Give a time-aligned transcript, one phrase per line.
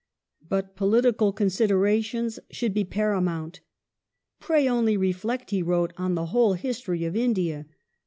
[0.49, 3.59] But political considera tions should be paramount."
[4.39, 7.67] Pray only reflect," he wrote," on the whole history of India.